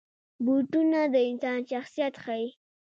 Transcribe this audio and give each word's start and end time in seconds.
بوټونه 0.45 0.99
د 1.13 1.15
انسان 1.29 1.59
شخصیت 1.71 2.13
ښيي. 2.23 2.47